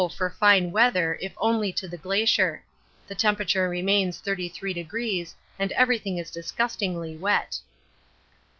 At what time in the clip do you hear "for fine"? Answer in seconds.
0.09-0.71